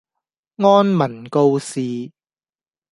[0.57, 2.11] 安民告示